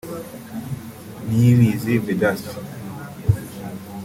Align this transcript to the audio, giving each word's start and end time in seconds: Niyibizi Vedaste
Niyibizi 1.27 1.93
Vedaste 2.05 2.53